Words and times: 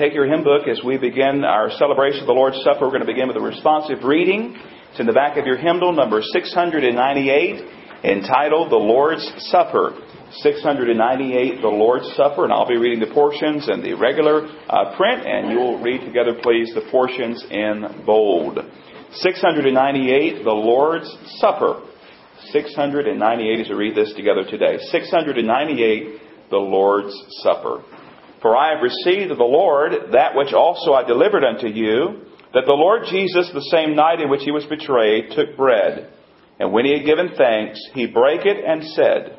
Take 0.00 0.14
your 0.14 0.24
hymn 0.24 0.44
book 0.44 0.66
as 0.66 0.80
we 0.82 0.96
begin 0.96 1.44
our 1.44 1.70
celebration 1.72 2.22
of 2.22 2.26
the 2.26 2.32
Lord's 2.32 2.56
Supper. 2.64 2.88
We're 2.88 2.96
going 2.96 3.04
to 3.04 3.12
begin 3.12 3.28
with 3.28 3.36
a 3.36 3.44
responsive 3.44 4.02
reading. 4.02 4.56
It's 4.88 4.98
in 4.98 5.04
the 5.04 5.12
back 5.12 5.36
of 5.36 5.44
your 5.44 5.58
hymnal, 5.58 5.92
number 5.92 6.22
698, 6.22 7.60
entitled 8.02 8.72
The 8.72 8.80
Lord's 8.80 9.30
Supper. 9.52 9.92
698, 10.40 11.60
The 11.60 11.68
Lord's 11.68 12.08
Supper, 12.16 12.44
and 12.44 12.52
I'll 12.52 12.66
be 12.66 12.78
reading 12.78 13.00
the 13.06 13.12
portions 13.12 13.68
in 13.68 13.82
the 13.82 13.92
regular 13.92 14.48
uh, 14.72 14.96
print, 14.96 15.28
and 15.28 15.52
you'll 15.52 15.82
read 15.82 16.00
together, 16.00 16.32
please, 16.40 16.72
the 16.72 16.88
portions 16.90 17.44
in 17.50 18.02
bold. 18.06 18.56
698, 19.12 20.44
The 20.44 20.50
Lord's 20.50 21.12
Supper. 21.44 21.84
698 22.48 23.60
as 23.60 23.68
we 23.68 23.74
read 23.74 23.94
this 23.94 24.14
together 24.16 24.48
today. 24.48 24.78
698, 24.80 26.48
The 26.48 26.56
Lord's 26.56 27.12
Supper. 27.44 27.84
For 28.42 28.56
I 28.56 28.74
have 28.74 28.82
received 28.82 29.30
of 29.30 29.38
the 29.38 29.44
Lord 29.44 29.92
that 30.12 30.34
which 30.34 30.54
also 30.54 30.92
I 30.92 31.04
delivered 31.04 31.44
unto 31.44 31.66
you, 31.66 32.22
that 32.54 32.64
the 32.66 32.74
Lord 32.74 33.02
Jesus, 33.10 33.50
the 33.52 33.68
same 33.70 33.94
night 33.94 34.20
in 34.20 34.30
which 34.30 34.42
he 34.42 34.50
was 34.50 34.64
betrayed, 34.64 35.32
took 35.32 35.56
bread. 35.56 36.10
And 36.58 36.72
when 36.72 36.84
he 36.84 36.92
had 36.92 37.04
given 37.04 37.30
thanks, 37.36 37.78
he 37.92 38.06
brake 38.06 38.44
it 38.44 38.64
and 38.64 38.84
said. 38.84 39.38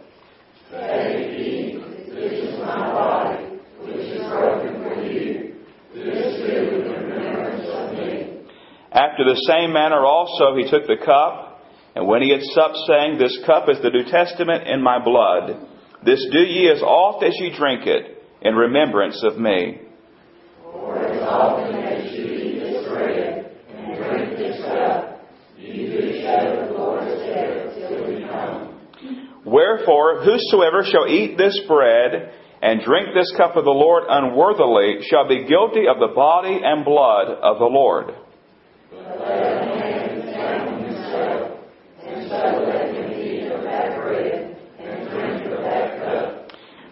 After 8.94 9.24
the 9.24 9.42
same 9.48 9.74
manner 9.74 10.06
also 10.06 10.56
he 10.56 10.70
took 10.70 10.86
the 10.86 11.04
cup, 11.04 11.64
and 11.96 12.08
when 12.08 12.22
he 12.22 12.32
had 12.32 12.42
supped, 12.44 12.78
saying, 12.88 13.18
This 13.18 13.38
cup 13.46 13.68
is 13.68 13.82
the 13.82 13.90
New 13.90 14.06
Testament 14.06 14.68
in 14.68 14.82
my 14.82 15.04
blood. 15.04 15.68
This 16.06 16.26
do 16.32 16.40
ye 16.40 16.70
as 16.70 16.82
oft 16.82 17.24
as 17.24 17.36
ye 17.40 17.56
drink 17.58 17.88
it 17.88 18.21
in 18.42 18.56
remembrance 18.56 19.24
of 19.24 19.38
me. 19.38 19.82
Wherefore, 29.52 30.24
whosoever 30.24 30.84
shall 30.84 31.08
eat 31.08 31.38
this 31.38 31.60
bread 31.68 32.32
and 32.62 32.82
drink 32.82 33.10
this 33.14 33.34
cup 33.36 33.58
of 33.58 33.66
the 33.66 33.72
Lord 33.72 34.04
unworthily 34.08 35.00
shall 35.10 35.28
be 35.28 35.46
guilty 35.46 35.88
of 35.88 36.00
the 36.00 36.14
body 36.16 36.60
and 36.64 36.86
blood 36.86 37.28
of 37.28 37.58
the 37.60 37.66
Lord. 37.66 38.14
But 38.92 39.20
let 39.20 39.64
a 39.64 39.76
man 39.76 40.20
examine 40.20 40.84
himself, 40.86 41.60
and 42.06 42.30
so 42.30 42.36
let 42.38 42.96
him 42.96 43.12
eat 43.20 43.52
of 43.52 43.64
that 43.64 43.98
bread 43.98 44.58
and 44.80 45.10
drink 45.10 45.46
of 45.46 45.64
that 45.64 46.00
cup. 46.00 46.52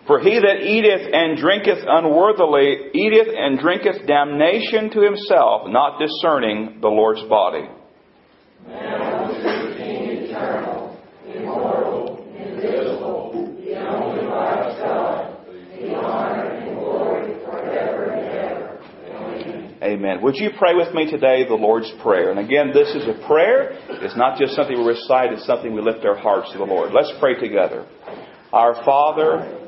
For 0.10 0.18
he 0.18 0.40
that 0.40 0.66
eateth 0.66 1.14
and 1.14 1.38
drinketh 1.38 1.86
unworthily 1.86 2.90
eateth 2.96 3.28
and 3.30 3.60
drinketh 3.60 4.08
damnation 4.08 4.90
to 4.90 5.02
himself, 5.02 5.68
not 5.68 6.00
discerning 6.00 6.80
the 6.82 6.88
Lord's 6.88 7.22
body. 7.30 7.70
Amen. 19.84 20.22
Would 20.24 20.38
you 20.38 20.50
pray 20.58 20.74
with 20.74 20.92
me 20.96 21.12
today 21.12 21.48
the 21.48 21.54
Lord's 21.54 21.92
Prayer? 22.02 22.32
And 22.32 22.40
again, 22.40 22.72
this 22.74 22.96
is 22.96 23.04
a 23.08 23.28
prayer. 23.28 23.78
It's 24.02 24.18
not 24.18 24.40
just 24.40 24.56
something 24.56 24.76
we 24.76 24.88
recite, 24.88 25.34
it's 25.34 25.46
something 25.46 25.72
we 25.72 25.82
lift 25.82 26.04
our 26.04 26.18
hearts 26.18 26.52
to 26.54 26.58
the 26.58 26.64
Lord. 26.64 26.94
Let's 26.94 27.14
pray 27.20 27.40
together. 27.40 27.86
Our 28.52 28.74
Father, 28.84 29.68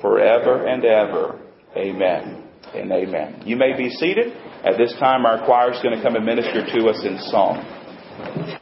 forever 0.00 0.66
and 0.66 0.84
ever. 0.84 1.40
Amen 1.76 2.46
and 2.74 2.90
amen. 2.90 3.42
You 3.44 3.56
may 3.56 3.76
be 3.76 3.90
seated. 3.90 4.32
At 4.64 4.76
this 4.78 4.92
time, 4.98 5.24
our 5.24 5.44
choir 5.44 5.72
is 5.72 5.80
going 5.82 5.96
to 5.96 6.02
come 6.02 6.16
and 6.16 6.24
minister 6.24 6.64
to 6.64 6.88
us 6.88 7.04
in 7.04 7.18
song. 7.30 8.55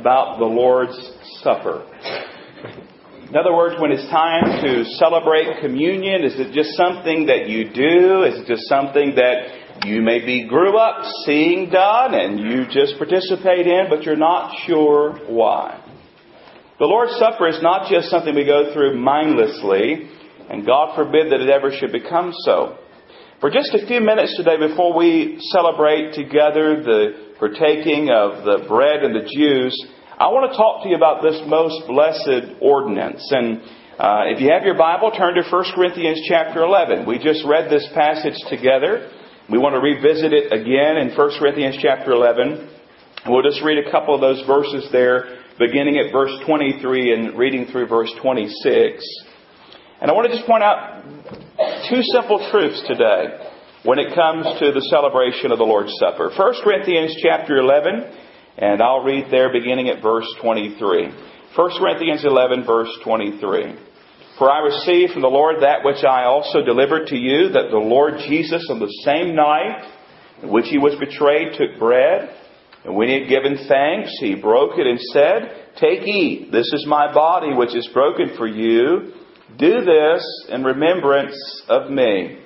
About 0.00 0.38
the 0.38 0.46
Lord's 0.46 0.96
Supper? 1.42 1.84
In 3.28 3.36
other 3.36 3.54
words, 3.54 3.76
when 3.78 3.92
it's 3.92 4.08
time 4.10 4.64
to 4.64 4.84
celebrate 4.98 5.60
communion, 5.60 6.24
is 6.24 6.34
it 6.34 6.52
just 6.52 6.76
something 6.76 7.26
that 7.26 7.48
you 7.48 7.70
do? 7.70 8.24
Is 8.24 8.40
it 8.40 8.46
just 8.48 8.66
something 8.66 9.14
that 9.14 9.86
you 9.86 10.02
maybe 10.02 10.48
grew 10.48 10.76
up 10.76 11.04
seeing 11.24 11.70
done 11.70 12.14
and 12.14 12.40
you 12.40 12.66
just 12.66 12.98
participate 12.98 13.66
in, 13.66 13.86
but 13.88 14.02
you're 14.02 14.16
not 14.16 14.66
sure 14.66 15.20
why? 15.28 15.78
The 16.80 16.86
Lord's 16.86 17.14
Supper 17.20 17.46
is 17.46 17.62
not 17.62 17.90
just 17.90 18.08
something 18.08 18.34
we 18.34 18.44
go 18.44 18.72
through 18.72 18.98
mindlessly, 18.98 20.08
and 20.48 20.66
God 20.66 20.96
forbid 20.96 21.30
that 21.30 21.40
it 21.40 21.50
ever 21.50 21.70
should 21.70 21.92
become 21.92 22.32
so. 22.44 22.78
For 23.40 23.48
just 23.48 23.72
a 23.74 23.86
few 23.86 24.00
minutes 24.00 24.36
today 24.36 24.58
before 24.58 24.96
we 24.96 25.38
celebrate 25.52 26.14
together 26.14 26.82
the 26.82 27.29
partaking 27.40 28.12
of 28.12 28.44
the 28.44 28.68
bread 28.68 29.02
and 29.02 29.16
the 29.16 29.24
juice, 29.24 29.74
I 30.20 30.28
want 30.28 30.52
to 30.52 30.54
talk 30.54 30.84
to 30.84 30.92
you 30.92 30.94
about 30.94 31.24
this 31.24 31.40
most 31.48 31.88
blessed 31.88 32.60
ordinance. 32.60 33.24
And 33.32 33.64
uh, 33.96 34.28
if 34.28 34.44
you 34.44 34.52
have 34.52 34.68
your 34.68 34.76
Bible, 34.76 35.10
turn 35.10 35.32
to 35.34 35.42
1 35.42 35.64
Corinthians 35.74 36.20
chapter 36.28 36.60
11. 36.60 37.08
We 37.08 37.16
just 37.16 37.40
read 37.48 37.72
this 37.72 37.88
passage 37.96 38.36
together. 38.52 39.08
We 39.48 39.56
want 39.56 39.72
to 39.74 39.80
revisit 39.80 40.36
it 40.36 40.52
again 40.52 41.00
in 41.00 41.16
1 41.16 41.40
Corinthians 41.40 41.80
chapter 41.80 42.12
11. 42.12 42.68
We'll 43.32 43.42
just 43.42 43.64
read 43.64 43.80
a 43.80 43.90
couple 43.90 44.14
of 44.14 44.20
those 44.20 44.44
verses 44.46 44.92
there 44.92 45.40
beginning 45.58 45.96
at 45.96 46.12
verse 46.12 46.32
23 46.44 47.12
and 47.12 47.38
reading 47.40 47.66
through 47.72 47.88
verse 47.88 48.12
26. 48.20 49.00
And 50.00 50.10
I 50.10 50.14
want 50.14 50.28
to 50.28 50.36
just 50.36 50.46
point 50.46 50.62
out 50.62 51.04
two 51.88 52.04
simple 52.12 52.44
truths 52.52 52.84
today 52.86 53.49
when 53.82 53.98
it 53.98 54.14
comes 54.14 54.44
to 54.60 54.72
the 54.72 54.86
celebration 54.90 55.52
of 55.52 55.58
the 55.58 55.64
Lord's 55.64 55.96
Supper. 55.98 56.30
1 56.36 56.54
Corinthians 56.62 57.16
chapter 57.22 57.56
11, 57.56 58.12
and 58.58 58.82
I'll 58.82 59.02
read 59.02 59.26
there 59.30 59.52
beginning 59.52 59.88
at 59.88 60.02
verse 60.02 60.26
23. 60.42 60.76
1 61.56 61.70
Corinthians 61.78 62.24
11, 62.24 62.66
verse 62.66 62.90
23. 63.02 63.76
For 64.38 64.50
I 64.50 64.60
received 64.64 65.12
from 65.12 65.22
the 65.22 65.28
Lord 65.28 65.62
that 65.62 65.84
which 65.84 66.04
I 66.04 66.24
also 66.24 66.62
delivered 66.62 67.08
to 67.08 67.16
you, 67.16 67.48
that 67.50 67.70
the 67.70 67.78
Lord 67.78 68.14
Jesus 68.28 68.66
on 68.70 68.80
the 68.80 68.92
same 69.04 69.34
night 69.34 69.88
in 70.42 70.50
which 70.50 70.66
he 70.68 70.78
was 70.78 70.96
betrayed 70.98 71.54
took 71.56 71.78
bread, 71.78 72.36
and 72.84 72.96
when 72.96 73.08
he 73.08 73.20
had 73.20 73.28
given 73.28 73.66
thanks, 73.68 74.10
he 74.20 74.34
broke 74.34 74.78
it 74.78 74.86
and 74.86 75.00
said, 75.12 75.76
Take, 75.76 76.06
eat. 76.06 76.50
This 76.52 76.70
is 76.72 76.86
my 76.86 77.12
body, 77.12 77.54
which 77.54 77.74
is 77.74 77.88
broken 77.92 78.36
for 78.36 78.46
you. 78.46 79.12
Do 79.58 79.84
this 79.84 80.46
in 80.48 80.64
remembrance 80.64 81.62
of 81.68 81.90
me. 81.90 82.38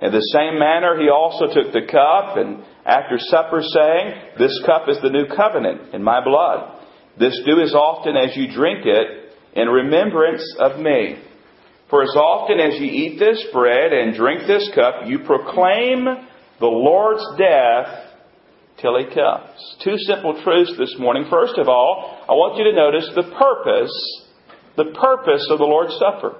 In 0.00 0.12
the 0.12 0.28
same 0.32 0.58
manner, 0.58 0.96
he 1.00 1.10
also 1.10 1.46
took 1.46 1.72
the 1.72 1.84
cup, 1.84 2.36
and 2.36 2.64
after 2.86 3.18
supper, 3.18 3.60
saying, 3.60 4.14
This 4.38 4.58
cup 4.64 4.88
is 4.88 4.96
the 5.02 5.10
new 5.10 5.26
covenant 5.26 5.94
in 5.94 6.02
my 6.02 6.24
blood. 6.24 6.80
This 7.18 7.38
do 7.44 7.60
as 7.60 7.74
often 7.74 8.16
as 8.16 8.34
you 8.36 8.50
drink 8.50 8.86
it 8.86 9.36
in 9.52 9.68
remembrance 9.68 10.44
of 10.58 10.80
me. 10.80 11.16
For 11.90 12.02
as 12.02 12.16
often 12.16 12.60
as 12.60 12.80
you 12.80 12.86
eat 12.86 13.18
this 13.18 13.44
bread 13.52 13.92
and 13.92 14.14
drink 14.14 14.46
this 14.46 14.70
cup, 14.74 15.06
you 15.06 15.18
proclaim 15.18 16.06
the 16.60 16.66
Lord's 16.66 17.26
death 17.36 18.14
till 18.80 18.96
he 18.96 19.04
comes. 19.12 19.76
Two 19.84 19.98
simple 20.06 20.40
truths 20.42 20.72
this 20.78 20.96
morning. 20.98 21.26
First 21.28 21.58
of 21.58 21.68
all, 21.68 22.24
I 22.28 22.32
want 22.32 22.56
you 22.56 22.64
to 22.64 22.72
notice 22.72 23.10
the 23.14 23.34
purpose, 23.36 23.92
the 24.76 24.96
purpose 24.98 25.46
of 25.50 25.58
the 25.58 25.64
Lord's 25.64 25.98
Supper. 25.98 26.38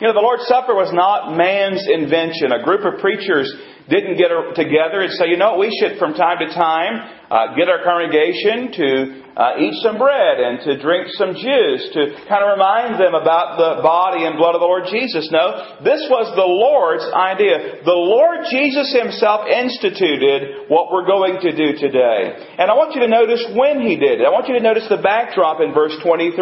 You 0.00 0.08
know, 0.08 0.14
the 0.14 0.24
Lord's 0.24 0.46
Supper 0.46 0.74
was 0.74 0.92
not 0.92 1.36
man's 1.36 1.86
invention. 1.88 2.52
A 2.52 2.64
group 2.64 2.84
of 2.84 3.00
preachers 3.00 3.52
didn't 3.88 4.16
get 4.16 4.30
together 4.54 5.02
and 5.02 5.12
say, 5.12 5.28
you 5.28 5.36
know, 5.36 5.58
we 5.58 5.70
should 5.74 5.98
from 5.98 6.14
time 6.14 6.38
to 6.40 6.48
time 6.54 7.21
uh, 7.32 7.56
get 7.56 7.72
our 7.72 7.80
congregation 7.80 8.68
to 8.76 9.24
uh, 9.32 9.56
eat 9.56 9.72
some 9.80 9.96
bread 9.96 10.36
and 10.36 10.60
to 10.60 10.76
drink 10.76 11.08
some 11.16 11.32
juice 11.32 11.88
to 11.96 12.12
kind 12.28 12.44
of 12.44 12.52
remind 12.52 13.00
them 13.00 13.16
about 13.16 13.56
the 13.56 13.80
body 13.80 14.28
and 14.28 14.36
blood 14.36 14.52
of 14.52 14.60
the 14.60 14.68
Lord 14.68 14.84
Jesus. 14.92 15.32
No, 15.32 15.80
this 15.80 16.04
was 16.12 16.28
the 16.36 16.44
Lord's 16.44 17.08
idea. 17.08 17.80
The 17.88 17.96
Lord 17.96 18.44
Jesus 18.52 18.92
Himself 18.92 19.48
instituted 19.48 20.68
what 20.68 20.92
we're 20.92 21.08
going 21.08 21.40
to 21.40 21.56
do 21.56 21.72
today. 21.80 22.36
And 22.60 22.68
I 22.68 22.76
want 22.76 22.92
you 22.92 23.00
to 23.00 23.08
notice 23.08 23.40
when 23.56 23.80
He 23.80 23.96
did 23.96 24.20
it. 24.20 24.28
I 24.28 24.32
want 24.34 24.52
you 24.52 24.60
to 24.60 24.64
notice 24.64 24.84
the 24.92 25.00
backdrop 25.00 25.64
in 25.64 25.72
verse 25.72 25.96
23. 26.04 26.36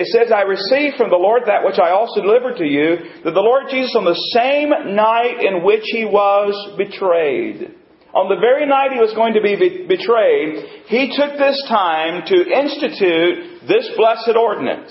It 0.00 0.08
says, 0.16 0.32
I 0.32 0.48
received 0.48 0.96
from 0.96 1.12
the 1.12 1.20
Lord 1.20 1.44
that 1.44 1.60
which 1.60 1.76
I 1.76 1.92
also 1.92 2.24
delivered 2.24 2.56
to 2.56 2.64
you, 2.64 3.20
that 3.20 3.36
the 3.36 3.44
Lord 3.44 3.68
Jesus 3.68 3.92
on 3.92 4.08
the 4.08 4.16
same 4.32 4.72
night 4.96 5.44
in 5.44 5.60
which 5.60 5.84
He 5.92 6.08
was 6.08 6.56
betrayed 6.80 7.84
on 8.16 8.32
the 8.32 8.40
very 8.40 8.64
night 8.64 8.96
he 8.96 8.98
was 8.98 9.12
going 9.12 9.34
to 9.36 9.44
be 9.44 9.84
betrayed, 9.84 10.88
he 10.88 11.12
took 11.12 11.36
this 11.36 11.60
time 11.68 12.24
to 12.24 12.36
institute 12.48 13.68
this 13.68 13.92
blessed 13.96 14.32
ordinance. 14.32 14.90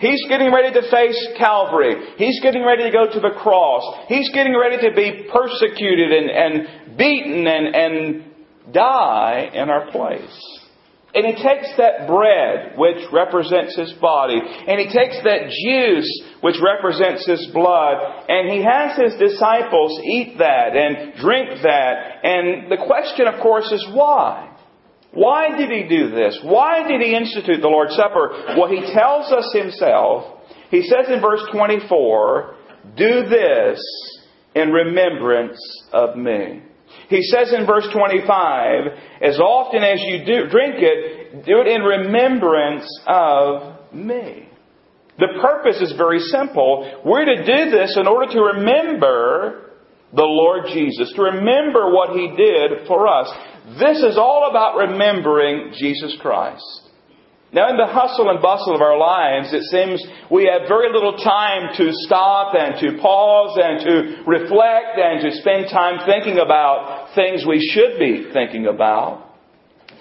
He's 0.00 0.20
getting 0.28 0.52
ready 0.52 0.74
to 0.74 0.82
face 0.90 1.16
Calvary. 1.38 1.94
He's 2.18 2.42
getting 2.42 2.66
ready 2.66 2.82
to 2.82 2.90
go 2.90 3.06
to 3.06 3.20
the 3.20 3.30
cross. 3.38 3.86
He's 4.08 4.28
getting 4.34 4.58
ready 4.58 4.76
to 4.88 4.94
be 4.94 5.30
persecuted 5.30 6.10
and, 6.10 6.28
and 6.30 6.98
beaten 6.98 7.46
and, 7.46 7.74
and 7.74 8.74
die 8.74 9.50
in 9.54 9.70
our 9.70 9.90
place. 9.92 10.63
And 11.14 11.24
he 11.24 11.32
takes 11.32 11.70
that 11.78 12.08
bread, 12.08 12.76
which 12.76 13.06
represents 13.12 13.76
his 13.76 13.92
body, 14.00 14.34
and 14.34 14.80
he 14.80 14.86
takes 14.86 15.22
that 15.22 15.46
juice, 15.46 16.10
which 16.40 16.56
represents 16.58 17.24
his 17.24 17.46
blood, 17.54 18.26
and 18.28 18.50
he 18.50 18.62
has 18.62 18.98
his 18.98 19.14
disciples 19.14 20.00
eat 20.02 20.38
that 20.38 20.74
and 20.74 21.14
drink 21.14 21.62
that. 21.62 22.18
And 22.24 22.70
the 22.70 22.82
question, 22.84 23.28
of 23.28 23.40
course, 23.40 23.70
is 23.70 23.86
why? 23.92 24.50
Why 25.12 25.56
did 25.56 25.70
he 25.70 25.88
do 25.88 26.10
this? 26.10 26.40
Why 26.42 26.86
did 26.88 27.00
he 27.00 27.14
institute 27.14 27.62
the 27.62 27.68
Lord's 27.68 27.94
Supper? 27.94 28.56
Well, 28.58 28.68
he 28.68 28.80
tells 28.92 29.32
us 29.32 29.54
himself. 29.54 30.42
He 30.70 30.82
says 30.82 31.06
in 31.08 31.20
verse 31.20 31.42
24, 31.52 32.56
Do 32.96 33.22
this 33.30 33.80
in 34.56 34.70
remembrance 34.70 35.58
of 35.92 36.16
me. 36.16 36.62
He 37.08 37.22
says 37.22 37.52
in 37.52 37.66
verse 37.66 37.86
25, 37.92 38.84
as 39.22 39.38
often 39.38 39.82
as 39.82 40.00
you 40.02 40.24
do, 40.24 40.48
drink 40.48 40.76
it, 40.78 41.44
do 41.44 41.60
it 41.60 41.66
in 41.66 41.82
remembrance 41.82 42.86
of 43.06 43.92
me. 43.92 44.48
The 45.18 45.38
purpose 45.40 45.80
is 45.80 45.94
very 45.96 46.18
simple. 46.18 47.00
We're 47.04 47.24
to 47.24 47.44
do 47.44 47.70
this 47.70 47.96
in 48.00 48.06
order 48.06 48.32
to 48.32 48.40
remember 48.58 49.70
the 50.12 50.24
Lord 50.24 50.66
Jesus, 50.72 51.12
to 51.14 51.22
remember 51.22 51.90
what 51.90 52.10
He 52.16 52.34
did 52.36 52.86
for 52.86 53.06
us. 53.06 53.30
This 53.78 53.98
is 53.98 54.16
all 54.16 54.48
about 54.50 54.76
remembering 54.76 55.72
Jesus 55.76 56.16
Christ. 56.20 56.62
Now, 57.54 57.70
in 57.70 57.78
the 57.78 57.86
hustle 57.86 58.34
and 58.34 58.42
bustle 58.42 58.74
of 58.74 58.82
our 58.82 58.98
lives, 58.98 59.54
it 59.54 59.62
seems 59.70 60.02
we 60.26 60.50
have 60.50 60.66
very 60.66 60.90
little 60.90 61.14
time 61.14 61.70
to 61.78 61.94
stop 62.02 62.50
and 62.50 62.74
to 62.82 62.98
pause 62.98 63.54
and 63.54 63.78
to 63.78 63.94
reflect 64.26 64.98
and 64.98 65.22
to 65.22 65.30
spend 65.38 65.70
time 65.70 66.02
thinking 66.02 66.42
about 66.42 67.14
things 67.14 67.46
we 67.46 67.62
should 67.62 67.94
be 68.02 68.26
thinking 68.34 68.66
about. 68.66 69.38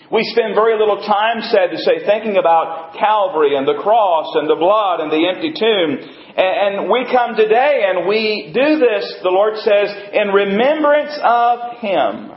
We 0.09 0.25
spend 0.33 0.57
very 0.57 0.81
little 0.81 0.97
time, 1.05 1.45
sad 1.45 1.69
to 1.69 1.77
say, 1.77 2.01
thinking 2.09 2.41
about 2.41 2.97
Calvary 2.97 3.53
and 3.53 3.67
the 3.69 3.77
cross 3.85 4.33
and 4.33 4.49
the 4.49 4.57
blood 4.57 5.05
and 5.05 5.13
the 5.13 5.21
empty 5.29 5.53
tomb. 5.53 6.01
And 6.33 6.89
we 6.89 7.05
come 7.05 7.37
today 7.37 7.85
and 7.85 8.09
we 8.09 8.49
do 8.49 8.81
this, 8.81 9.05
the 9.21 9.29
Lord 9.29 9.61
says, 9.61 9.93
in 10.09 10.33
remembrance 10.33 11.13
of 11.21 11.77
Him. 11.85 12.33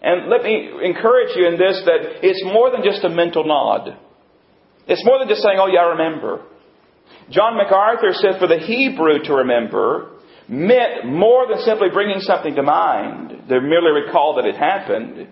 And 0.00 0.32
let 0.32 0.40
me 0.40 0.72
encourage 0.88 1.36
you 1.36 1.44
in 1.48 1.60
this 1.60 1.84
that 1.84 2.24
it's 2.24 2.40
more 2.48 2.72
than 2.72 2.80
just 2.80 3.04
a 3.04 3.12
mental 3.12 3.44
nod. 3.44 4.07
It's 4.88 5.04
more 5.04 5.18
than 5.18 5.28
just 5.28 5.42
saying, 5.42 5.58
oh, 5.60 5.68
yeah, 5.68 5.80
I 5.80 5.92
remember. 6.00 6.44
John 7.30 7.56
MacArthur 7.56 8.12
said 8.14 8.40
for 8.40 8.48
the 8.48 8.58
Hebrew 8.58 9.22
to 9.24 9.34
remember 9.44 10.18
meant 10.48 11.04
more 11.04 11.46
than 11.46 11.60
simply 11.60 11.88
bringing 11.92 12.20
something 12.20 12.54
to 12.54 12.62
mind, 12.62 13.48
to 13.48 13.60
merely 13.60 14.00
recall 14.00 14.36
that 14.36 14.48
it 14.48 14.56
happened. 14.56 15.28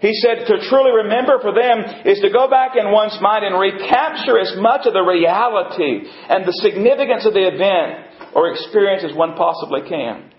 He 0.00 0.12
said 0.14 0.46
to 0.46 0.68
truly 0.68 1.04
remember 1.04 1.38
for 1.40 1.52
them 1.52 1.84
is 2.04 2.20
to 2.20 2.30
go 2.30 2.48
back 2.48 2.76
in 2.76 2.90
one's 2.90 3.16
mind 3.20 3.44
and 3.44 3.58
recapture 3.58 4.38
as 4.38 4.56
much 4.56 4.86
of 4.86 4.92
the 4.92 5.04
reality 5.04 6.08
and 6.28 6.44
the 6.44 6.52
significance 6.64 7.24
of 7.24 7.32
the 7.32 7.46
event 7.46 8.32
or 8.34 8.50
experience 8.52 9.04
as 9.04 9.16
one 9.16 9.36
possibly 9.36 9.80
can. 9.88 10.30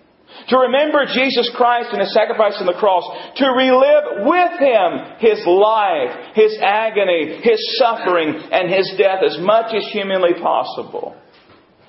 To 0.50 0.58
remember 0.70 1.06
Jesus 1.06 1.50
Christ 1.56 1.90
and 1.92 2.02
His 2.02 2.14
sacrifice 2.14 2.56
on 2.60 2.66
the 2.66 2.78
cross. 2.78 3.04
To 3.38 3.48
relive 3.50 4.26
with 4.26 4.54
Him 4.60 4.90
His 5.20 5.42
life, 5.46 6.36
His 6.36 6.58
agony, 6.62 7.42
His 7.42 7.60
suffering, 7.80 8.36
and 8.52 8.70
His 8.70 8.94
death 8.98 9.24
as 9.26 9.38
much 9.40 9.74
as 9.74 9.88
humanly 9.92 10.34
possible. 10.42 11.16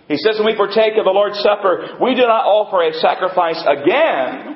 He 0.08 0.16
says 0.16 0.38
when 0.38 0.46
we 0.46 0.56
partake 0.56 0.94
of 0.96 1.04
the 1.04 1.10
Lord's 1.10 1.38
Supper, 1.40 1.98
we 2.00 2.14
do 2.14 2.22
not 2.22 2.46
offer 2.46 2.82
a 2.82 2.94
sacrifice 2.94 3.62
again. 3.66 4.55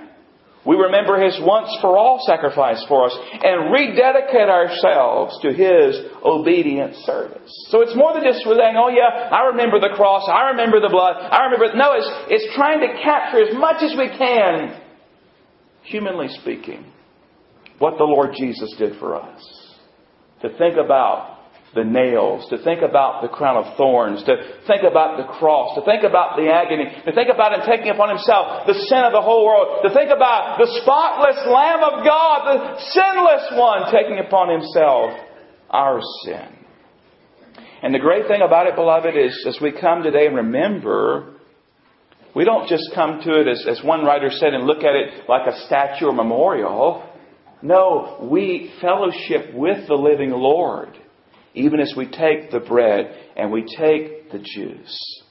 We 0.66 0.76
remember 0.76 1.16
His 1.18 1.40
once 1.40 1.74
for 1.80 1.96
all 1.96 2.22
sacrifice 2.26 2.84
for 2.86 3.06
us 3.06 3.16
and 3.16 3.72
rededicate 3.72 4.48
ourselves 4.48 5.38
to 5.40 5.52
His 5.52 5.96
obedient 6.22 6.96
service. 7.06 7.50
So 7.70 7.80
it's 7.80 7.96
more 7.96 8.12
than 8.12 8.24
just 8.24 8.44
saying, 8.44 8.76
oh 8.76 8.88
yeah, 8.88 9.30
I 9.32 9.46
remember 9.48 9.80
the 9.80 9.94
cross, 9.96 10.28
I 10.28 10.50
remember 10.50 10.80
the 10.80 10.90
blood, 10.90 11.16
I 11.16 11.44
remember. 11.44 11.74
No, 11.76 11.92
it's, 11.94 12.10
it's 12.28 12.54
trying 12.54 12.80
to 12.80 13.02
capture 13.02 13.40
as 13.48 13.54
much 13.56 13.82
as 13.82 13.96
we 13.96 14.08
can, 14.16 14.80
humanly 15.82 16.28
speaking, 16.28 16.84
what 17.78 17.96
the 17.96 18.04
Lord 18.04 18.34
Jesus 18.36 18.74
did 18.78 18.98
for 18.98 19.16
us. 19.16 19.40
to 20.42 20.48
think 20.58 20.76
about 20.76 21.39
the 21.74 21.84
nails, 21.84 22.48
to 22.50 22.58
think 22.64 22.82
about 22.82 23.22
the 23.22 23.28
crown 23.28 23.56
of 23.56 23.76
thorns, 23.76 24.22
to 24.24 24.34
think 24.66 24.82
about 24.82 25.16
the 25.16 25.26
cross, 25.38 25.78
to 25.78 25.84
think 25.86 26.02
about 26.02 26.34
the 26.36 26.50
agony, 26.50 26.90
to 27.06 27.12
think 27.12 27.30
about 27.32 27.54
Him 27.54 27.62
taking 27.62 27.90
upon 27.94 28.08
Himself 28.10 28.66
the 28.66 28.74
sin 28.74 29.06
of 29.06 29.12
the 29.12 29.22
whole 29.22 29.46
world, 29.46 29.86
to 29.86 29.94
think 29.94 30.10
about 30.10 30.58
the 30.58 30.66
spotless 30.82 31.38
Lamb 31.46 31.82
of 31.86 32.02
God, 32.02 32.38
the 32.50 32.58
sinless 32.90 33.54
one 33.54 33.86
taking 33.92 34.18
upon 34.18 34.50
Himself 34.50 35.14
our 35.70 36.00
sin. 36.24 36.58
And 37.82 37.94
the 37.94 38.02
great 38.02 38.26
thing 38.26 38.42
about 38.42 38.66
it, 38.66 38.74
beloved, 38.74 39.16
is 39.16 39.46
as 39.46 39.58
we 39.62 39.70
come 39.70 40.02
today 40.02 40.26
and 40.26 40.36
remember, 40.36 41.34
we 42.34 42.44
don't 42.44 42.68
just 42.68 42.90
come 42.94 43.20
to 43.22 43.40
it 43.40 43.46
as, 43.46 43.64
as 43.66 43.84
one 43.84 44.04
writer 44.04 44.30
said 44.30 44.54
and 44.54 44.66
look 44.66 44.82
at 44.82 44.94
it 44.94 45.28
like 45.28 45.46
a 45.46 45.66
statue 45.66 46.06
or 46.06 46.12
memorial. 46.12 47.06
No, 47.62 48.28
we 48.30 48.72
fellowship 48.80 49.54
with 49.54 49.86
the 49.86 49.94
living 49.94 50.30
Lord 50.30 50.96
even 51.54 51.80
as 51.80 51.94
we 51.96 52.06
take 52.06 52.50
the 52.50 52.60
bread 52.60 53.14
and 53.36 53.50
we 53.50 53.62
take 53.62 54.30
the 54.30 54.38
juice. 54.38 55.22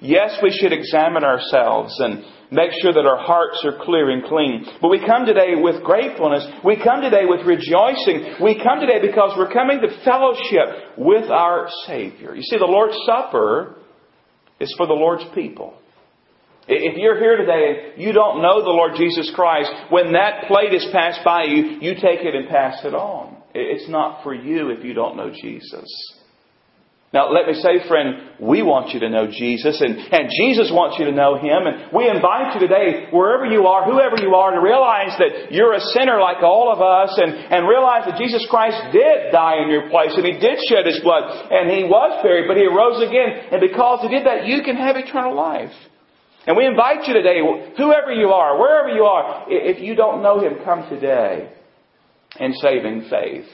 Yes, 0.00 0.38
we 0.42 0.50
should 0.50 0.72
examine 0.72 1.22
ourselves 1.22 1.94
and 2.00 2.24
make 2.50 2.70
sure 2.80 2.92
that 2.92 3.06
our 3.06 3.18
hearts 3.18 3.62
are 3.64 3.84
clear 3.84 4.10
and 4.10 4.24
clean. 4.24 4.64
But 4.80 4.88
we 4.88 5.04
come 5.04 5.26
today 5.26 5.54
with 5.56 5.82
gratefulness. 5.82 6.46
We 6.64 6.76
come 6.82 7.02
today 7.02 7.24
with 7.26 7.46
rejoicing. 7.46 8.36
We 8.42 8.62
come 8.62 8.80
today 8.80 9.00
because 9.00 9.34
we're 9.36 9.52
coming 9.52 9.80
to 9.80 10.04
fellowship 10.04 10.96
with 10.96 11.30
our 11.30 11.68
Savior. 11.86 12.34
You 12.34 12.42
see, 12.42 12.56
the 12.56 12.64
Lord's 12.64 12.96
Supper 13.04 13.76
is 14.60 14.72
for 14.76 14.86
the 14.86 14.94
Lord's 14.94 15.24
people. 15.34 15.74
If 16.68 16.96
you're 16.96 17.18
here 17.18 17.36
today 17.36 17.92
and 17.94 18.02
you 18.02 18.12
don't 18.12 18.40
know 18.40 18.62
the 18.62 18.70
Lord 18.70 18.92
Jesus 18.96 19.32
Christ, 19.34 19.70
when 19.90 20.12
that 20.12 20.44
plate 20.46 20.72
is 20.72 20.86
passed 20.92 21.24
by 21.24 21.44
you, 21.44 21.80
you 21.80 21.94
take 21.94 22.20
it 22.20 22.34
and 22.34 22.48
pass 22.48 22.84
it 22.84 22.94
on. 22.94 23.41
It's 23.54 23.88
not 23.88 24.22
for 24.22 24.34
you 24.34 24.70
if 24.70 24.84
you 24.84 24.94
don't 24.94 25.16
know 25.16 25.30
Jesus. 25.30 25.86
Now, 27.12 27.28
let 27.28 27.44
me 27.44 27.52
say, 27.60 27.84
friend, 27.84 28.40
we 28.40 28.64
want 28.64 28.96
you 28.96 29.00
to 29.04 29.12
know 29.12 29.28
Jesus, 29.28 29.84
and, 29.84 30.00
and 30.00 30.32
Jesus 30.32 30.72
wants 30.72 30.96
you 30.96 31.04
to 31.04 31.12
know 31.12 31.36
Him. 31.36 31.68
And 31.68 31.92
we 31.92 32.08
invite 32.08 32.56
you 32.56 32.64
today, 32.64 33.12
wherever 33.12 33.44
you 33.44 33.68
are, 33.68 33.84
whoever 33.84 34.16
you 34.16 34.32
are, 34.32 34.56
to 34.56 34.64
realize 34.64 35.12
that 35.20 35.52
you're 35.52 35.76
a 35.76 35.84
sinner 35.92 36.16
like 36.24 36.40
all 36.40 36.72
of 36.72 36.80
us, 36.80 37.12
and, 37.20 37.36
and 37.52 37.68
realize 37.68 38.08
that 38.08 38.16
Jesus 38.16 38.48
Christ 38.48 38.96
did 38.96 39.28
die 39.28 39.60
in 39.60 39.68
your 39.68 39.92
place, 39.92 40.16
and 40.16 40.24
He 40.24 40.40
did 40.40 40.56
shed 40.72 40.88
His 40.88 41.04
blood, 41.04 41.28
and 41.52 41.68
He 41.68 41.84
was 41.84 42.16
buried, 42.24 42.48
but 42.48 42.56
He 42.56 42.64
arose 42.64 43.04
again. 43.04 43.52
And 43.52 43.60
because 43.60 44.00
He 44.00 44.08
did 44.08 44.24
that, 44.24 44.48
you 44.48 44.64
can 44.64 44.80
have 44.80 44.96
eternal 44.96 45.36
life. 45.36 45.76
And 46.48 46.56
we 46.56 46.64
invite 46.64 47.04
you 47.04 47.12
today, 47.12 47.44
whoever 47.76 48.08
you 48.08 48.32
are, 48.32 48.56
wherever 48.56 48.88
you 48.88 49.04
are, 49.04 49.44
if 49.52 49.84
you 49.84 49.92
don't 49.94 50.24
know 50.24 50.40
Him, 50.40 50.64
come 50.64 50.88
today 50.88 51.52
in 52.40 52.52
saving 52.54 53.08
faith. 53.10 53.46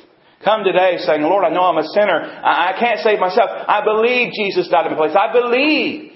Come 0.44 0.62
today 0.62 0.98
saying, 0.98 1.22
Lord, 1.22 1.44
I 1.44 1.50
know 1.50 1.62
I'm 1.62 1.78
a 1.78 1.88
sinner. 1.88 2.20
I 2.22 2.76
can't 2.78 3.00
save 3.00 3.18
myself. 3.18 3.50
I 3.50 3.82
believe 3.84 4.32
Jesus 4.32 4.68
died 4.68 4.86
in 4.86 4.92
my 4.92 4.98
place. 4.98 5.16
I 5.18 5.32
believe 5.32 6.12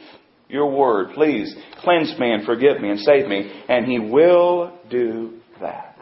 your 0.49 0.71
word. 0.71 1.14
Please 1.14 1.54
cleanse 1.81 2.16
me 2.19 2.33
and 2.33 2.45
forgive 2.45 2.81
me 2.81 2.90
and 2.90 3.00
save 3.00 3.26
me. 3.26 3.50
And 3.69 3.87
he 3.87 3.99
will 3.99 4.78
do 4.90 5.40
that. 5.61 5.97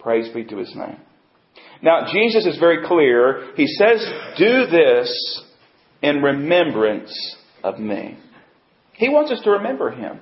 Praise 0.00 0.32
be 0.34 0.44
to 0.44 0.58
his 0.58 0.74
name. 0.76 0.98
Now, 1.82 2.12
Jesus 2.12 2.46
is 2.46 2.58
very 2.58 2.86
clear. 2.86 3.52
He 3.56 3.66
says, 3.66 4.06
do 4.36 4.66
this 4.66 5.42
in 6.02 6.22
remembrance 6.22 7.36
of 7.62 7.78
me. 7.78 8.18
He 8.94 9.08
wants 9.08 9.30
us 9.30 9.40
to 9.44 9.50
remember 9.52 9.90
him. 9.90 10.20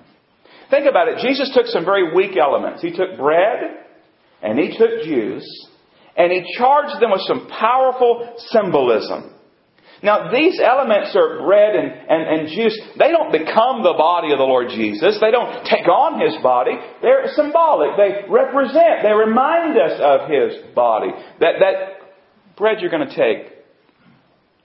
Think 0.71 0.87
about 0.89 1.09
it. 1.09 1.19
Jesus 1.19 1.51
took 1.55 1.67
some 1.67 1.85
very 1.85 2.15
weak 2.15 2.37
elements. 2.37 2.81
He 2.81 2.91
took 2.91 3.17
bread 3.17 3.84
and 4.45 4.59
he 4.59 4.77
took 4.77 5.03
juice 5.03 5.69
and 6.17 6.31
he 6.31 6.55
charged 6.57 7.01
them 7.01 7.11
with 7.11 7.23
some 7.27 7.49
powerful 7.49 8.35
symbolism. 8.53 9.35
Now, 10.03 10.31
these 10.31 10.61
elements 10.63 11.17
are 11.17 11.41
bread 11.47 11.75
and, 11.75 11.91
and, 11.91 12.41
and 12.41 12.49
juice. 12.49 12.79
They 12.99 13.09
don't 13.09 13.33
become 13.33 13.83
the 13.83 13.95
body 13.97 14.33
of 14.33 14.39
the 14.39 14.45
Lord 14.45 14.69
Jesus. 14.69 15.17
They 15.19 15.31
don't 15.31 15.65
take 15.65 15.89
on 15.89 16.21
His 16.21 16.37
body. 16.43 16.73
They're 17.01 17.25
symbolic. 17.35 17.97
They 17.97 18.29
represent, 18.29 19.01
they 19.03 19.15
remind 19.15 19.79
us 19.79 19.99
of 19.99 20.29
His 20.29 20.75
body. 20.75 21.09
That, 21.41 21.55
that 21.59 22.57
bread 22.59 22.79
you're 22.81 22.91
going 22.91 23.09
to 23.09 23.17
take 23.17 23.51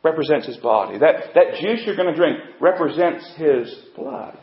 represents 0.04 0.46
His 0.46 0.58
body. 0.58 1.00
That, 1.00 1.34
that 1.36 1.62
juice 1.62 1.84
you're 1.86 1.96
going 1.96 2.14
to 2.14 2.20
drink 2.20 2.38
represents 2.60 3.24
His 3.38 3.74
blood. 3.96 4.38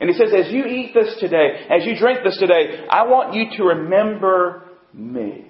And 0.00 0.08
He 0.08 0.16
says, 0.16 0.32
as 0.32 0.50
you 0.52 0.64
eat 0.64 0.92
this 0.94 1.16
today, 1.20 1.66
as 1.68 1.84
you 1.84 1.96
drink 1.98 2.20
this 2.24 2.38
today, 2.38 2.86
I 2.88 3.06
want 3.06 3.34
you 3.34 3.56
to 3.58 3.64
remember 3.64 4.70
me. 4.94 5.46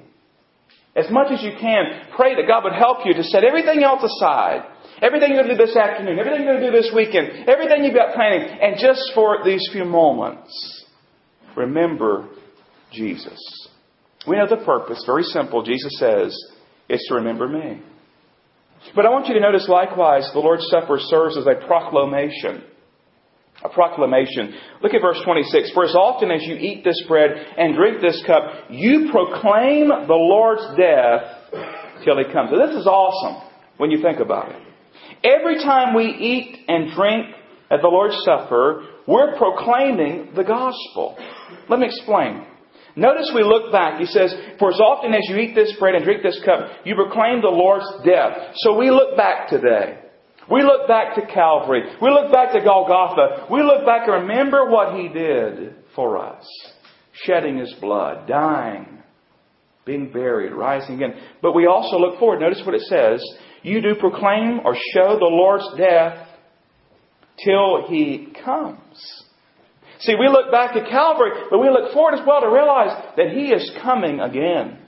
As 0.96 1.06
much 1.10 1.30
as 1.30 1.42
you 1.42 1.52
can, 1.60 2.10
pray 2.16 2.34
that 2.34 2.48
God 2.48 2.64
would 2.64 2.72
help 2.72 3.06
you 3.06 3.14
to 3.14 3.22
set 3.22 3.44
everything 3.44 3.84
else 3.84 4.02
aside. 4.02 4.66
Everything 5.00 5.30
you're 5.30 5.44
going 5.44 5.56
to 5.56 5.56
do 5.56 5.66
this 5.66 5.76
afternoon, 5.76 6.18
everything 6.18 6.42
you're 6.42 6.58
going 6.58 6.64
to 6.64 6.70
do 6.70 6.76
this 6.76 6.92
weekend, 6.94 7.48
everything 7.48 7.84
you've 7.84 7.94
got 7.94 8.14
planning, 8.14 8.42
and 8.60 8.76
just 8.78 9.12
for 9.14 9.38
these 9.44 9.66
few 9.72 9.84
moments, 9.84 10.84
remember 11.56 12.28
Jesus. 12.92 13.38
We 14.26 14.36
know 14.36 14.48
the 14.48 14.62
purpose, 14.64 15.02
very 15.06 15.22
simple. 15.22 15.62
Jesus 15.62 15.96
says, 15.98 16.36
it's 16.88 17.08
to 17.08 17.14
remember 17.14 17.48
me. 17.48 17.80
But 18.94 19.06
I 19.06 19.10
want 19.10 19.28
you 19.28 19.34
to 19.34 19.40
notice 19.40 19.68
likewise, 19.68 20.28
the 20.34 20.40
Lord's 20.40 20.66
Supper 20.68 20.98
serves 20.98 21.36
as 21.36 21.46
a 21.46 21.66
proclamation 21.66 22.64
a 23.64 23.68
proclamation. 23.68 24.54
Look 24.82 24.94
at 24.94 25.02
verse 25.02 25.20
26. 25.24 25.72
For 25.72 25.84
as 25.84 25.94
often 25.94 26.30
as 26.30 26.42
you 26.42 26.54
eat 26.54 26.84
this 26.84 27.02
bread 27.06 27.30
and 27.30 27.74
drink 27.74 28.00
this 28.00 28.22
cup, 28.26 28.70
you 28.70 29.10
proclaim 29.12 29.88
the 29.88 30.16
Lord's 30.16 30.64
death 30.78 32.04
till 32.04 32.16
he 32.18 32.32
comes. 32.32 32.50
this 32.50 32.76
is 32.76 32.86
awesome 32.86 33.46
when 33.76 33.90
you 33.90 34.00
think 34.02 34.20
about 34.20 34.50
it. 34.50 34.62
Every 35.22 35.56
time 35.56 35.94
we 35.94 36.04
eat 36.04 36.64
and 36.68 36.92
drink 36.94 37.26
at 37.70 37.82
the 37.82 37.88
Lord's 37.88 38.16
Supper, 38.24 38.84
we're 39.06 39.36
proclaiming 39.36 40.32
the 40.34 40.44
gospel. 40.44 41.16
Let 41.68 41.80
me 41.80 41.86
explain. 41.86 42.46
Notice 42.96 43.30
we 43.34 43.42
look 43.42 43.70
back. 43.70 44.00
He 44.00 44.06
says, 44.06 44.34
For 44.58 44.70
as 44.72 44.80
often 44.80 45.14
as 45.14 45.22
you 45.28 45.36
eat 45.36 45.54
this 45.54 45.74
bread 45.78 45.94
and 45.94 46.04
drink 46.04 46.22
this 46.22 46.40
cup, 46.44 46.70
you 46.84 46.94
proclaim 46.94 47.40
the 47.40 47.48
Lord's 47.48 47.86
death. 48.04 48.54
So 48.56 48.76
we 48.76 48.90
look 48.90 49.16
back 49.16 49.48
today. 49.48 49.98
We 50.50 50.62
look 50.62 50.88
back 50.88 51.14
to 51.14 51.26
Calvary. 51.32 51.82
We 52.02 52.10
look 52.10 52.32
back 52.32 52.52
to 52.52 52.60
Golgotha. 52.60 53.46
We 53.50 53.62
look 53.62 53.86
back 53.86 54.08
and 54.08 54.28
remember 54.28 54.68
what 54.68 54.96
He 54.96 55.08
did 55.08 55.76
for 55.94 56.18
us. 56.18 56.44
Shedding 57.12 57.58
His 57.58 57.72
blood, 57.80 58.26
dying, 58.26 59.02
being 59.84 60.10
buried, 60.12 60.52
rising 60.52 60.96
again. 60.96 61.14
But 61.40 61.54
we 61.54 61.66
also 61.66 61.98
look 61.98 62.18
forward. 62.18 62.40
Notice 62.40 62.62
what 62.64 62.74
it 62.74 62.82
says. 62.82 63.22
You 63.62 63.80
do 63.80 63.94
proclaim 63.94 64.60
or 64.64 64.74
show 64.94 65.18
the 65.18 65.26
Lord's 65.26 65.68
death 65.76 66.26
till 67.44 67.86
He 67.88 68.32
comes. 68.44 69.24
See, 70.00 70.14
we 70.14 70.28
look 70.28 70.50
back 70.50 70.74
at 70.76 70.88
Calvary, 70.88 71.30
but 71.50 71.58
we 71.58 71.68
look 71.68 71.92
forward 71.92 72.14
as 72.14 72.26
well 72.26 72.40
to 72.40 72.48
realize 72.48 73.14
that 73.16 73.30
He 73.30 73.52
is 73.52 73.70
coming 73.82 74.18
again. 74.18 74.78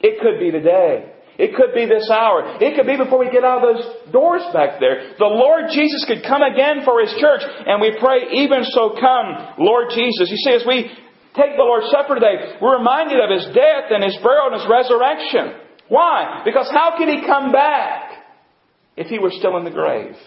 It 0.00 0.20
could 0.20 0.40
be 0.40 0.50
today. 0.50 1.12
It 1.38 1.54
could 1.54 1.70
be 1.70 1.86
this 1.86 2.10
hour. 2.10 2.58
It 2.58 2.74
could 2.74 2.90
be 2.90 2.98
before 2.98 3.22
we 3.22 3.30
get 3.30 3.46
out 3.46 3.62
of 3.62 3.66
those 3.70 3.86
doors 4.10 4.42
back 4.50 4.82
there. 4.82 5.14
The 5.22 5.30
Lord 5.30 5.70
Jesus 5.70 6.02
could 6.02 6.26
come 6.26 6.42
again 6.42 6.82
for 6.82 6.98
His 6.98 7.14
church, 7.22 7.46
and 7.46 7.78
we 7.78 7.94
pray, 7.94 8.42
even 8.42 8.66
so 8.66 8.98
come, 8.98 9.54
Lord 9.62 9.94
Jesus. 9.94 10.26
You 10.26 10.36
see, 10.42 10.54
as 10.58 10.66
we 10.66 10.90
take 11.38 11.54
the 11.54 11.62
Lord's 11.62 11.94
Supper 11.94 12.18
today, 12.18 12.58
we're 12.58 12.82
reminded 12.82 13.22
of 13.22 13.30
His 13.30 13.46
death 13.54 13.94
and 13.94 14.02
His 14.02 14.18
burial 14.18 14.50
and 14.50 14.58
His 14.58 14.66
resurrection. 14.66 15.62
Why? 15.86 16.42
Because 16.42 16.66
how 16.74 16.98
could 16.98 17.06
He 17.06 17.22
come 17.22 17.54
back 17.54 18.18
if 18.98 19.06
He 19.06 19.22
were 19.22 19.30
still 19.30 19.56
in 19.56 19.64
the 19.64 19.70
grave? 19.70 20.18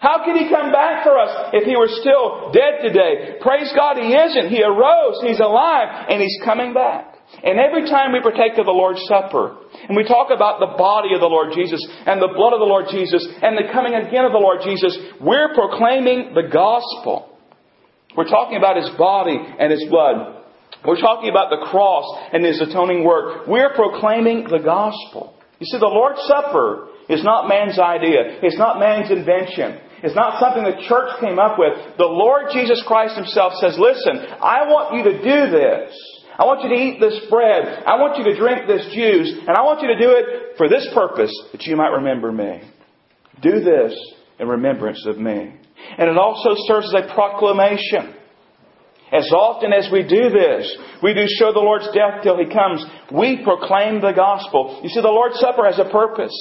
How 0.00 0.24
could 0.24 0.34
He 0.34 0.48
come 0.48 0.72
back 0.72 1.04
for 1.04 1.20
us 1.20 1.52
if 1.52 1.68
He 1.68 1.76
were 1.76 1.92
still 1.92 2.50
dead 2.56 2.80
today? 2.80 3.36
Praise 3.44 3.68
God, 3.76 4.00
He 4.00 4.16
isn't. 4.16 4.48
He 4.48 4.64
arose, 4.64 5.20
He's 5.20 5.44
alive, 5.44 6.08
and 6.08 6.24
He's 6.24 6.40
coming 6.42 6.72
back. 6.72 7.20
And 7.40 7.58
every 7.58 7.88
time 7.88 8.12
we 8.12 8.20
partake 8.20 8.60
of 8.60 8.66
the 8.66 8.76
Lord's 8.76 9.00
Supper, 9.08 9.56
and 9.88 9.96
we 9.96 10.04
talk 10.04 10.28
about 10.28 10.60
the 10.60 10.76
body 10.76 11.14
of 11.14 11.20
the 11.20 11.32
Lord 11.32 11.56
Jesus, 11.56 11.80
and 12.06 12.20
the 12.20 12.28
blood 12.28 12.52
of 12.52 12.60
the 12.60 12.68
Lord 12.68 12.86
Jesus, 12.92 13.24
and 13.40 13.56
the 13.56 13.72
coming 13.72 13.94
again 13.94 14.28
of 14.28 14.32
the 14.32 14.38
Lord 14.38 14.60
Jesus, 14.62 14.92
we're 15.20 15.54
proclaiming 15.54 16.34
the 16.34 16.46
gospel. 16.52 17.32
We're 18.16 18.28
talking 18.28 18.58
about 18.58 18.76
His 18.76 18.90
body 19.00 19.34
and 19.34 19.72
His 19.72 19.84
blood. 19.88 20.44
We're 20.84 21.00
talking 21.00 21.30
about 21.30 21.50
the 21.50 21.64
cross 21.66 22.04
and 22.32 22.44
His 22.44 22.60
atoning 22.60 23.02
work. 23.04 23.48
We're 23.48 23.74
proclaiming 23.74 24.44
the 24.44 24.60
gospel. 24.60 25.34
You 25.58 25.66
see, 25.66 25.78
the 25.78 25.86
Lord's 25.86 26.20
Supper 26.28 26.88
is 27.08 27.24
not 27.24 27.48
man's 27.48 27.78
idea. 27.78 28.38
It's 28.42 28.58
not 28.58 28.78
man's 28.78 29.10
invention. 29.10 29.80
It's 30.02 30.14
not 30.14 30.38
something 30.38 30.62
the 30.62 30.84
church 30.86 31.18
came 31.20 31.38
up 31.38 31.58
with. 31.58 31.96
The 31.96 32.10
Lord 32.10 32.50
Jesus 32.52 32.82
Christ 32.86 33.16
Himself 33.16 33.54
says, 33.62 33.78
listen, 33.78 34.18
I 34.42 34.66
want 34.66 34.94
you 34.94 35.02
to 35.06 35.14
do 35.22 35.50
this. 35.50 35.94
I 36.38 36.44
want 36.44 36.62
you 36.62 36.70
to 36.70 36.74
eat 36.74 37.00
this 37.00 37.20
bread. 37.28 37.84
I 37.84 38.00
want 38.00 38.16
you 38.16 38.24
to 38.24 38.36
drink 38.36 38.66
this 38.66 38.86
juice. 38.94 39.36
And 39.46 39.56
I 39.56 39.62
want 39.62 39.82
you 39.82 39.88
to 39.88 39.98
do 39.98 40.10
it 40.16 40.56
for 40.56 40.68
this 40.68 40.88
purpose, 40.94 41.32
that 41.52 41.62
you 41.62 41.76
might 41.76 41.92
remember 42.00 42.32
me. 42.32 42.62
Do 43.42 43.60
this 43.60 43.92
in 44.38 44.48
remembrance 44.48 45.04
of 45.06 45.18
me. 45.18 45.52
And 45.98 46.08
it 46.08 46.16
also 46.16 46.50
serves 46.66 46.94
as 46.94 47.04
a 47.04 47.14
proclamation. 47.14 48.16
As 49.12 49.28
often 49.30 49.74
as 49.74 49.92
we 49.92 50.02
do 50.08 50.30
this, 50.30 50.74
we 51.02 51.12
do 51.12 51.26
show 51.28 51.52
the 51.52 51.60
Lord's 51.60 51.88
death 51.92 52.22
till 52.22 52.38
He 52.38 52.48
comes. 52.48 52.84
We 53.12 53.44
proclaim 53.44 54.00
the 54.00 54.12
gospel. 54.16 54.80
You 54.82 54.88
see, 54.88 55.02
the 55.02 55.12
Lord's 55.12 55.38
Supper 55.38 55.66
has 55.66 55.78
a 55.78 55.90
purpose. 55.92 56.32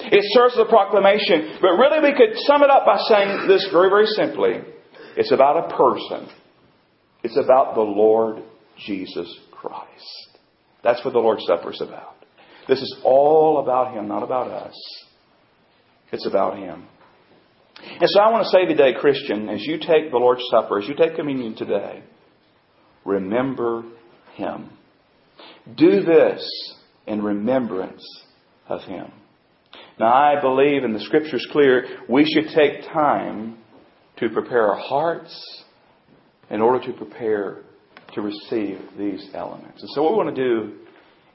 It 0.00 0.24
serves 0.32 0.54
as 0.54 0.64
a 0.64 0.70
proclamation, 0.70 1.58
but 1.60 1.76
really 1.76 2.00
we 2.00 2.16
could 2.16 2.38
sum 2.46 2.62
it 2.62 2.70
up 2.70 2.86
by 2.86 2.96
saying 3.08 3.48
this 3.48 3.68
very, 3.70 3.90
very 3.90 4.06
simply. 4.06 4.62
It's 5.16 5.32
about 5.32 5.68
a 5.68 5.76
person. 5.76 6.30
It's 7.24 7.36
about 7.36 7.74
the 7.74 7.82
Lord 7.82 8.42
Jesus 8.86 9.38
Christ. 9.50 10.38
That's 10.82 11.04
what 11.04 11.12
the 11.12 11.20
Lord's 11.20 11.44
Supper 11.46 11.72
is 11.72 11.80
about. 11.80 12.14
This 12.68 12.80
is 12.80 13.00
all 13.04 13.60
about 13.62 13.94
Him, 13.94 14.08
not 14.08 14.22
about 14.22 14.50
us. 14.50 14.74
It's 16.12 16.26
about 16.26 16.58
Him. 16.58 16.86
And 17.82 18.08
so 18.08 18.20
I 18.20 18.30
want 18.30 18.44
to 18.44 18.50
say 18.50 18.66
today, 18.66 18.98
Christian, 18.98 19.48
as 19.48 19.64
you 19.64 19.78
take 19.78 20.10
the 20.10 20.18
Lord's 20.18 20.42
Supper, 20.50 20.80
as 20.80 20.88
you 20.88 20.94
take 20.94 21.16
communion 21.16 21.54
today, 21.54 22.02
remember 23.04 23.84
Him. 24.34 24.70
Do 25.76 26.02
this 26.02 26.74
in 27.06 27.22
remembrance 27.22 28.04
of 28.68 28.82
Him. 28.82 29.12
Now, 29.98 30.12
I 30.12 30.40
believe, 30.40 30.84
and 30.84 30.94
the 30.94 31.00
Scripture's 31.00 31.46
clear, 31.50 31.84
we 32.08 32.24
should 32.24 32.54
take 32.54 32.84
time 32.92 33.58
to 34.18 34.28
prepare 34.28 34.68
our 34.68 34.78
hearts 34.78 35.64
in 36.50 36.60
order 36.60 36.84
to 36.86 36.92
prepare 36.92 37.62
to 38.14 38.20
receive 38.20 38.78
these 38.98 39.28
elements. 39.34 39.82
And 39.82 39.90
so, 39.90 40.02
what 40.02 40.12
we 40.12 40.18
want 40.18 40.34
to 40.34 40.42
do 40.42 40.78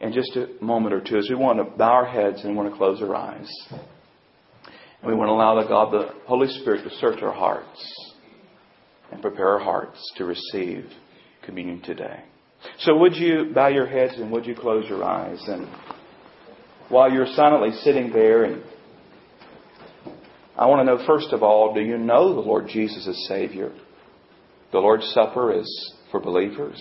in 0.01 0.13
just 0.13 0.35
a 0.35 0.47
moment 0.63 0.93
or 0.93 1.01
two 1.01 1.17
is 1.17 1.29
we 1.29 1.35
want 1.35 1.59
to 1.59 1.77
bow 1.77 1.91
our 1.91 2.05
heads 2.05 2.41
and 2.41 2.51
we 2.51 2.55
want 2.57 2.71
to 2.71 2.77
close 2.77 3.01
our 3.01 3.15
eyes. 3.15 3.49
And 3.71 5.11
we 5.11 5.15
want 5.15 5.29
to 5.29 5.33
allow 5.33 5.61
the 5.61 5.67
God, 5.67 5.91
the 5.91 6.13
Holy 6.25 6.47
Spirit, 6.47 6.83
to 6.83 6.95
search 6.97 7.21
our 7.21 7.33
hearts 7.33 8.13
and 9.11 9.21
prepare 9.21 9.49
our 9.49 9.59
hearts 9.59 9.99
to 10.17 10.25
receive 10.25 10.85
communion 11.45 11.81
today. 11.81 12.23
So 12.79 12.97
would 12.97 13.15
you 13.15 13.51
bow 13.53 13.67
your 13.67 13.85
heads 13.85 14.13
and 14.15 14.31
would 14.31 14.45
you 14.45 14.55
close 14.55 14.87
your 14.87 15.03
eyes? 15.03 15.41
And 15.47 15.67
while 16.89 17.11
you're 17.11 17.27
silently 17.27 17.71
sitting 17.81 18.11
there, 18.11 18.45
and 18.45 18.63
I 20.57 20.65
want 20.67 20.81
to 20.81 20.85
know, 20.85 21.05
first 21.05 21.33
of 21.33 21.43
all, 21.43 21.73
do 21.73 21.81
you 21.81 21.97
know 21.97 22.33
the 22.33 22.41
Lord 22.41 22.67
Jesus 22.67 23.07
as 23.07 23.27
Savior? 23.27 23.71
The 24.71 24.79
Lord's 24.79 25.05
Supper 25.13 25.59
is 25.59 25.93
for 26.13 26.21
believers. 26.21 26.79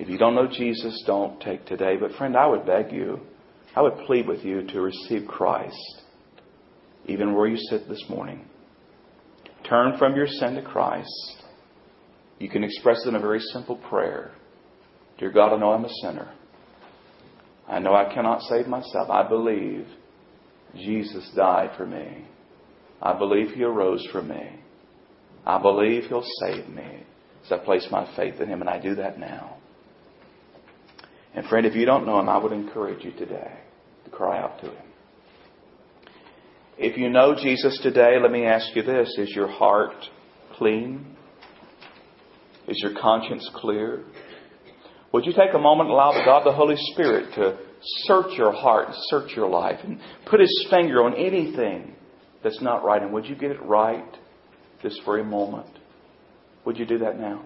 If 0.00 0.08
you 0.08 0.18
don't 0.18 0.34
know 0.34 0.48
Jesus, 0.48 1.02
don't 1.06 1.40
take 1.40 1.64
today. 1.64 1.96
But 1.96 2.12
friend, 2.18 2.36
I 2.36 2.46
would 2.46 2.66
beg 2.66 2.92
you, 2.92 3.20
I 3.74 3.82
would 3.82 3.96
plead 4.06 4.26
with 4.26 4.44
you 4.44 4.66
to 4.66 4.80
receive 4.82 5.26
Christ 5.26 6.02
even 7.06 7.34
where 7.34 7.46
you 7.46 7.56
sit 7.56 7.88
this 7.88 8.04
morning. 8.08 8.44
Turn 9.68 9.96
from 9.96 10.16
your 10.16 10.26
sin 10.26 10.56
to 10.56 10.62
Christ. 10.62 11.44
You 12.40 12.50
can 12.50 12.64
express 12.64 13.06
it 13.06 13.10
in 13.10 13.14
a 13.14 13.20
very 13.20 13.38
simple 13.38 13.76
prayer. 13.76 14.32
Dear 15.18 15.30
God, 15.30 15.54
I 15.54 15.58
know 15.60 15.70
I'm 15.70 15.84
a 15.84 15.92
sinner. 16.02 16.34
I 17.68 17.78
know 17.78 17.94
I 17.94 18.12
cannot 18.12 18.42
save 18.42 18.66
myself. 18.66 19.08
I 19.08 19.28
believe 19.28 19.86
Jesus 20.74 21.30
died 21.36 21.70
for 21.76 21.86
me. 21.86 22.26
I 23.00 23.16
believe 23.16 23.52
He 23.52 23.62
arose 23.62 24.04
for 24.10 24.22
me. 24.22 24.60
I 25.46 25.62
believe 25.62 26.04
He'll 26.04 26.26
save 26.40 26.68
me 26.68 27.04
as 27.46 27.52
I 27.52 27.64
place 27.64 27.86
my 27.90 28.08
faith 28.16 28.40
in 28.40 28.48
Him, 28.48 28.60
and 28.60 28.68
I 28.68 28.80
do 28.80 28.96
that 28.96 29.18
now. 29.18 29.56
And 31.34 31.46
friend, 31.46 31.66
if 31.66 31.74
you 31.74 31.86
don't 31.86 32.06
know 32.06 32.18
Him, 32.18 32.28
I 32.28 32.38
would 32.38 32.52
encourage 32.52 33.04
you 33.04 33.12
today 33.12 33.52
to 34.04 34.10
cry 34.10 34.38
out 34.38 34.60
to 34.60 34.66
Him. 34.66 34.86
If 36.78 36.96
you 36.96 37.08
know 37.08 37.34
Jesus 37.34 37.78
today, 37.82 38.18
let 38.20 38.30
me 38.30 38.44
ask 38.44 38.74
you 38.74 38.82
this 38.82 39.14
Is 39.18 39.30
your 39.34 39.48
heart 39.48 39.96
clean? 40.54 41.16
Is 42.68 42.80
your 42.82 43.00
conscience 43.00 43.48
clear? 43.54 44.02
Would 45.12 45.24
you 45.24 45.32
take 45.32 45.54
a 45.54 45.58
moment 45.58 45.88
and 45.88 45.94
allow 45.94 46.12
God 46.24 46.44
the 46.44 46.52
Holy 46.52 46.74
Spirit 46.92 47.32
to 47.36 47.58
search 47.80 48.36
your 48.36 48.52
heart 48.52 48.88
and 48.88 48.96
search 49.08 49.30
your 49.36 49.48
life 49.48 49.78
and 49.84 50.00
put 50.28 50.40
His 50.40 50.66
finger 50.68 51.04
on 51.04 51.14
anything 51.14 51.94
that's 52.42 52.60
not 52.60 52.84
right? 52.84 53.00
And 53.00 53.12
would 53.12 53.26
you 53.26 53.36
get 53.36 53.52
it 53.52 53.62
right 53.62 54.04
this 54.82 54.98
very 55.06 55.24
moment? 55.24 55.70
Would 56.66 56.78
you 56.78 56.84
do 56.84 56.98
that 56.98 57.18
now? 57.18 57.42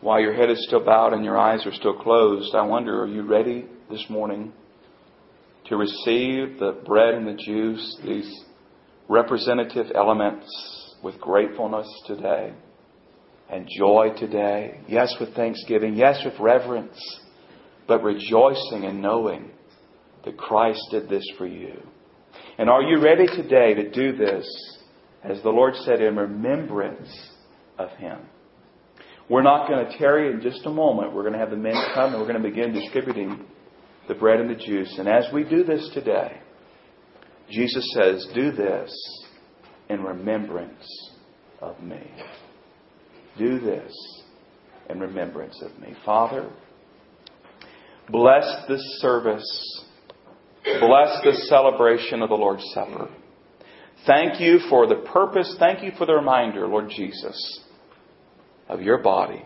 while 0.00 0.20
your 0.20 0.34
head 0.34 0.50
is 0.50 0.62
still 0.66 0.84
bowed 0.84 1.12
and 1.12 1.24
your 1.24 1.38
eyes 1.38 1.64
are 1.64 1.72
still 1.72 1.94
closed, 1.94 2.54
I 2.56 2.62
wonder, 2.62 3.02
are 3.02 3.06
you 3.06 3.22
ready 3.22 3.66
this 3.88 4.04
morning 4.10 4.52
to 5.66 5.76
receive 5.76 6.58
the 6.58 6.72
bread 6.84 7.14
and 7.14 7.26
the 7.26 7.34
juice, 7.34 8.00
these 8.04 8.44
representative 9.12 9.92
elements, 9.94 10.96
with 11.02 11.20
gratefulness 11.20 11.86
today 12.06 12.54
and 13.50 13.68
joy 13.78 14.08
today? 14.16 14.80
Yes, 14.88 15.14
with 15.20 15.34
thanksgiving. 15.34 15.94
Yes, 15.94 16.22
with 16.24 16.38
reverence. 16.40 16.98
But 17.86 18.02
rejoicing 18.02 18.84
and 18.84 19.02
knowing 19.02 19.50
that 20.24 20.38
Christ 20.38 20.80
did 20.90 21.10
this 21.10 21.24
for 21.36 21.46
you. 21.46 21.82
And 22.56 22.70
are 22.70 22.82
you 22.82 23.02
ready 23.02 23.26
today 23.26 23.74
to 23.74 23.90
do 23.90 24.16
this, 24.16 24.46
as 25.22 25.42
the 25.42 25.50
Lord 25.50 25.74
said, 25.84 26.00
in 26.00 26.16
remembrance 26.16 27.10
of 27.78 27.90
Him? 27.90 28.18
We're 29.28 29.42
not 29.42 29.68
going 29.68 29.86
to 29.86 29.98
tarry 29.98 30.32
in 30.32 30.40
just 30.40 30.64
a 30.64 30.70
moment. 30.70 31.14
We're 31.14 31.22
going 31.22 31.34
to 31.34 31.38
have 31.38 31.50
the 31.50 31.56
men 31.56 31.74
come 31.94 32.12
and 32.12 32.20
we're 32.20 32.32
going 32.32 32.42
to 32.42 32.48
begin 32.48 32.72
distributing 32.72 33.44
the 34.08 34.14
bread 34.14 34.40
and 34.40 34.48
the 34.48 34.54
juice. 34.54 34.94
And 34.98 35.08
as 35.08 35.26
we 35.32 35.44
do 35.44 35.64
this 35.64 35.90
today, 35.92 36.40
Jesus 37.52 37.88
says, 37.94 38.26
Do 38.34 38.50
this 38.50 38.92
in 39.88 40.02
remembrance 40.02 41.10
of 41.60 41.80
me. 41.80 42.02
Do 43.38 43.60
this 43.60 43.94
in 44.90 44.98
remembrance 44.98 45.62
of 45.62 45.78
me. 45.78 45.94
Father, 46.04 46.50
bless 48.08 48.66
this 48.68 48.82
service. 49.00 49.84
Bless 50.64 51.22
this 51.24 51.48
celebration 51.48 52.22
of 52.22 52.28
the 52.28 52.34
Lord's 52.34 52.64
Supper. 52.72 53.08
Thank 54.06 54.40
you 54.40 54.58
for 54.68 54.86
the 54.88 54.96
purpose. 55.12 55.54
Thank 55.58 55.84
you 55.84 55.92
for 55.96 56.06
the 56.06 56.14
reminder, 56.14 56.66
Lord 56.66 56.88
Jesus 56.88 57.62
of 58.72 58.82
your 58.82 58.98
body 58.98 59.44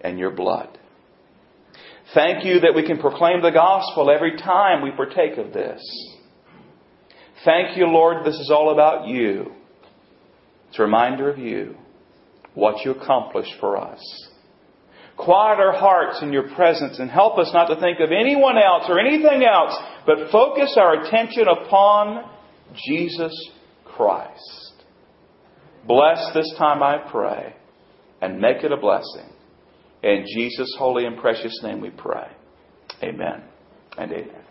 and 0.00 0.18
your 0.18 0.30
blood. 0.30 0.78
Thank 2.12 2.44
you 2.44 2.60
that 2.60 2.74
we 2.74 2.84
can 2.84 2.98
proclaim 2.98 3.40
the 3.40 3.50
gospel 3.50 4.10
every 4.10 4.36
time 4.36 4.82
we 4.82 4.90
partake 4.90 5.38
of 5.38 5.52
this. 5.52 5.80
Thank 7.44 7.76
you, 7.76 7.86
Lord, 7.86 8.24
this 8.24 8.36
is 8.38 8.50
all 8.54 8.72
about 8.72 9.08
you. 9.08 9.52
It's 10.68 10.78
a 10.78 10.82
reminder 10.82 11.30
of 11.30 11.38
you, 11.38 11.76
what 12.54 12.84
you 12.84 12.92
accomplished 12.92 13.54
for 13.60 13.76
us. 13.76 14.00
Quiet 15.16 15.58
our 15.60 15.72
hearts 15.72 16.22
in 16.22 16.32
your 16.32 16.48
presence 16.54 16.98
and 16.98 17.10
help 17.10 17.38
us 17.38 17.50
not 17.52 17.66
to 17.66 17.80
think 17.80 18.00
of 18.00 18.10
anyone 18.10 18.56
else 18.56 18.84
or 18.88 18.98
anything 18.98 19.44
else, 19.44 19.76
but 20.06 20.30
focus 20.30 20.76
our 20.78 21.02
attention 21.02 21.44
upon 21.48 22.30
Jesus 22.86 23.50
Christ. 23.84 24.72
Bless 25.86 26.32
this 26.34 26.50
time, 26.58 26.82
I 26.82 26.98
pray 27.10 27.54
and 28.20 28.40
make 28.40 28.64
it 28.64 28.72
a 28.72 28.76
blessing. 28.76 29.28
In 30.02 30.24
Jesus' 30.34 30.74
holy 30.78 31.04
and 31.04 31.18
precious 31.18 31.60
name 31.62 31.80
we 31.80 31.90
pray. 31.90 32.28
Amen 33.02 33.42
and 33.98 34.12
amen. 34.12 34.44